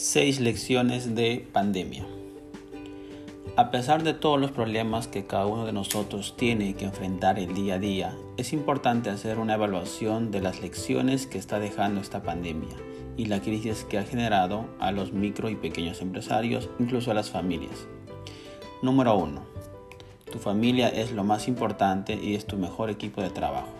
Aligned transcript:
Seis 0.00 0.38
lecciones 0.38 1.16
de 1.16 1.44
pandemia. 1.52 2.06
A 3.56 3.72
pesar 3.72 4.04
de 4.04 4.14
todos 4.14 4.38
los 4.38 4.52
problemas 4.52 5.08
que 5.08 5.26
cada 5.26 5.46
uno 5.46 5.66
de 5.66 5.72
nosotros 5.72 6.36
tiene 6.36 6.74
que 6.74 6.84
enfrentar 6.84 7.36
el 7.40 7.52
día 7.52 7.74
a 7.74 7.78
día, 7.80 8.16
es 8.36 8.52
importante 8.52 9.10
hacer 9.10 9.40
una 9.40 9.54
evaluación 9.54 10.30
de 10.30 10.40
las 10.40 10.62
lecciones 10.62 11.26
que 11.26 11.38
está 11.38 11.58
dejando 11.58 12.00
esta 12.00 12.22
pandemia 12.22 12.76
y 13.16 13.24
la 13.24 13.40
crisis 13.40 13.82
que 13.82 13.98
ha 13.98 14.04
generado 14.04 14.66
a 14.78 14.92
los 14.92 15.12
micro 15.12 15.50
y 15.50 15.56
pequeños 15.56 16.00
empresarios, 16.00 16.70
incluso 16.78 17.10
a 17.10 17.14
las 17.14 17.30
familias. 17.30 17.88
Número 18.82 19.16
1. 19.16 19.42
Tu 20.30 20.38
familia 20.38 20.90
es 20.90 21.10
lo 21.10 21.24
más 21.24 21.48
importante 21.48 22.14
y 22.14 22.36
es 22.36 22.46
tu 22.46 22.56
mejor 22.56 22.88
equipo 22.88 23.20
de 23.20 23.30
trabajo. 23.30 23.74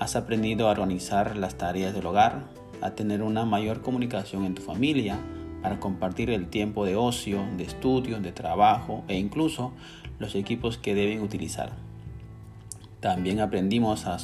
Has 0.00 0.16
aprendido 0.16 0.66
a 0.66 0.72
organizar 0.72 1.36
las 1.36 1.56
tareas 1.56 1.94
del 1.94 2.06
hogar, 2.06 2.58
a 2.80 2.92
tener 2.92 3.22
una 3.22 3.44
mayor 3.44 3.82
comunicación 3.82 4.44
en 4.44 4.54
tu 4.54 4.62
familia, 4.62 5.18
para 5.62 5.80
compartir 5.80 6.30
el 6.30 6.48
tiempo 6.48 6.84
de 6.84 6.96
ocio, 6.96 7.44
de 7.56 7.64
estudio, 7.64 8.20
de 8.20 8.32
trabajo 8.32 9.04
e 9.08 9.18
incluso 9.18 9.72
los 10.18 10.34
equipos 10.34 10.78
que 10.78 10.94
deben 10.94 11.22
utilizar. 11.22 11.72
También 13.00 13.40
aprendimos 13.40 14.06
a, 14.06 14.18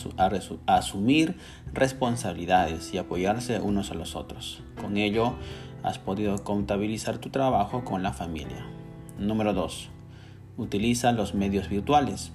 asumir 0.67 1.37
responsabilidades 1.73 2.93
y 2.93 2.99
apoyarse 2.99 3.61
unos 3.61 3.91
a 3.91 3.95
los 3.95 4.15
otros. 4.17 4.63
Con 4.81 4.99
ello, 4.99 5.35
has 5.83 5.99
podido 5.99 6.37
contabilizar 6.45 7.19
tu 7.19 7.31
trabajo 7.31 7.85
con 7.85 8.03
la 8.03 8.13
familia. 8.13 8.67
Número 9.19 9.55
2. 9.55 9.89
Utiliza 10.59 11.13
los 11.13 11.35
medios 11.35 11.71
virtuales. 11.71 12.33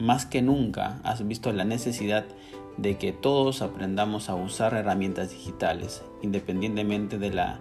Más 0.00 0.24
que 0.24 0.40
nunca 0.40 0.98
has 1.04 1.26
visto 1.28 1.52
la 1.52 1.64
necesidad 1.64 2.24
de 2.78 2.96
que 2.96 3.12
todos 3.12 3.60
aprendamos 3.60 4.30
a 4.30 4.34
usar 4.34 4.72
herramientas 4.72 5.30
digitales, 5.30 6.02
independientemente 6.22 7.18
de 7.18 7.30
la, 7.30 7.60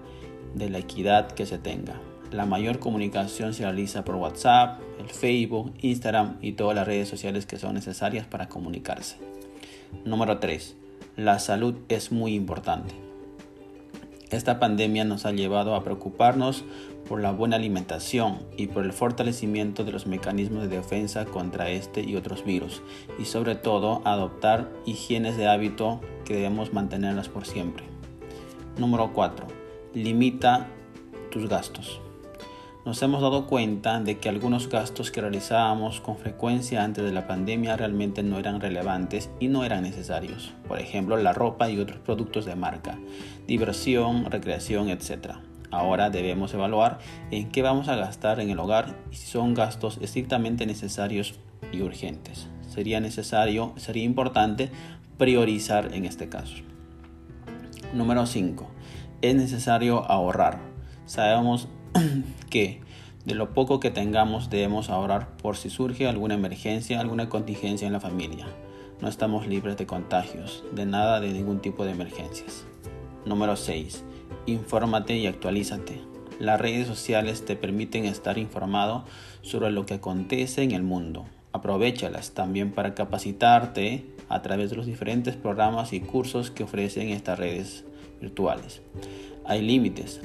de 0.55 0.69
la 0.69 0.77
equidad 0.77 1.29
que 1.31 1.45
se 1.45 1.57
tenga. 1.57 1.99
La 2.31 2.45
mayor 2.45 2.79
comunicación 2.79 3.53
se 3.53 3.63
realiza 3.63 4.05
por 4.05 4.15
WhatsApp, 4.15 4.79
el 4.99 5.09
Facebook, 5.09 5.73
Instagram 5.81 6.37
y 6.41 6.53
todas 6.53 6.75
las 6.75 6.87
redes 6.87 7.09
sociales 7.09 7.45
que 7.45 7.57
son 7.57 7.73
necesarias 7.73 8.25
para 8.25 8.47
comunicarse. 8.47 9.17
Número 10.05 10.39
3. 10.39 10.77
La 11.17 11.39
salud 11.39 11.75
es 11.89 12.13
muy 12.13 12.35
importante. 12.35 13.08
Esta 14.29 14.59
pandemia 14.59 15.05
nos 15.05 15.25
ha 15.25 15.31
llevado 15.31 15.73
a 15.73 15.83
preocuparnos 15.83 16.63
por 17.07 17.19
la 17.19 17.31
buena 17.31 17.55
alimentación 17.55 18.45
y 18.57 18.67
por 18.67 18.85
el 18.85 18.93
fortalecimiento 18.93 19.83
de 19.83 19.91
los 19.91 20.05
mecanismos 20.05 20.63
de 20.63 20.77
defensa 20.77 21.25
contra 21.25 21.69
este 21.69 22.01
y 22.01 22.15
otros 22.15 22.45
virus 22.45 22.83
y 23.17 23.25
sobre 23.25 23.55
todo 23.55 24.01
adoptar 24.05 24.71
higienes 24.85 25.35
de 25.35 25.47
hábito 25.47 25.99
que 26.25 26.35
debemos 26.35 26.73
mantenerlas 26.73 27.27
por 27.27 27.45
siempre. 27.45 27.83
Número 28.77 29.13
4. 29.13 29.47
Limita 29.95 30.67
tus 31.31 31.49
gastos 31.49 31.99
nos 32.85 33.01
hemos 33.01 33.21
dado 33.21 33.45
cuenta 33.45 33.99
de 33.99 34.19
que 34.19 34.29
algunos 34.29 34.69
gastos 34.69 35.11
que 35.11 35.21
realizábamos 35.21 35.99
con 35.99 36.17
frecuencia 36.17 36.83
antes 36.83 37.03
de 37.03 37.11
la 37.11 37.27
pandemia 37.27 37.75
realmente 37.75 38.23
no 38.23 38.39
eran 38.39 38.61
relevantes 38.61 39.29
y 39.39 39.49
no 39.49 39.65
eran 39.65 39.83
necesarios. 39.83 40.53
Por 40.67 40.79
ejemplo, 40.79 41.17
la 41.17 41.33
ropa 41.33 41.69
y 41.69 41.79
otros 41.79 41.99
productos 41.99 42.45
de 42.45 42.55
marca, 42.55 42.97
diversión, 43.47 44.25
recreación, 44.31 44.89
etc. 44.89 45.35
Ahora 45.71 46.09
debemos 46.09 46.53
evaluar 46.53 46.99
en 47.31 47.51
qué 47.51 47.61
vamos 47.61 47.89
a 47.89 47.95
gastar 47.95 48.39
en 48.39 48.49
el 48.49 48.59
hogar 48.59 48.95
y 49.11 49.15
si 49.15 49.27
son 49.27 49.53
gastos 49.53 49.99
estrictamente 50.01 50.65
necesarios 50.65 51.35
y 51.71 51.81
urgentes. 51.81 52.47
Sería 52.67 53.01
necesario, 53.01 53.73
sería 53.75 54.03
importante 54.03 54.71
priorizar 55.17 55.93
en 55.93 56.05
este 56.05 56.29
caso. 56.29 56.55
Número 57.93 58.25
5. 58.25 58.67
Es 59.21 59.35
necesario 59.35 60.09
ahorrar. 60.09 60.59
Sabemos 61.05 61.67
que 62.49 62.81
de 63.25 63.35
lo 63.35 63.53
poco 63.53 63.79
que 63.79 63.91
tengamos 63.91 64.49
debemos 64.49 64.89
ahorrar 64.89 65.37
por 65.37 65.57
si 65.57 65.69
surge 65.69 66.07
alguna 66.07 66.35
emergencia, 66.35 66.99
alguna 66.99 67.29
contingencia 67.29 67.85
en 67.85 67.93
la 67.93 67.99
familia. 67.99 68.47
No 69.01 69.07
estamos 69.07 69.47
libres 69.47 69.77
de 69.77 69.85
contagios, 69.85 70.63
de 70.73 70.85
nada, 70.85 71.19
de 71.19 71.31
ningún 71.31 71.59
tipo 71.59 71.85
de 71.85 71.91
emergencias. 71.91 72.65
Número 73.25 73.55
6. 73.55 74.03
Infórmate 74.45 75.17
y 75.17 75.27
actualízate. 75.27 76.01
Las 76.39 76.59
redes 76.59 76.87
sociales 76.87 77.45
te 77.45 77.55
permiten 77.55 78.05
estar 78.05 78.37
informado 78.37 79.05
sobre 79.41 79.71
lo 79.71 79.85
que 79.85 79.95
acontece 79.95 80.63
en 80.63 80.71
el 80.71 80.83
mundo. 80.83 81.25
Aprovechalas 81.51 82.31
también 82.31 82.71
para 82.71 82.93
capacitarte 82.93 84.05
a 84.29 84.41
través 84.41 84.69
de 84.69 84.75
los 84.75 84.85
diferentes 84.85 85.35
programas 85.35 85.93
y 85.93 85.99
cursos 85.99 86.51
que 86.51 86.63
ofrecen 86.63 87.09
estas 87.09 87.39
redes 87.39 87.83
virtuales. 88.21 88.81
Hay 89.45 89.61
límites. 89.61 90.21